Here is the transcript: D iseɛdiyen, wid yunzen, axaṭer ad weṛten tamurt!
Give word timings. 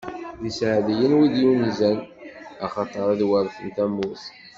D 0.41 0.43
iseɛdiyen, 0.49 1.17
wid 1.19 1.35
yunzen, 1.41 1.97
axaṭer 2.65 3.05
ad 3.13 3.21
weṛten 3.29 3.67
tamurt! 3.75 4.23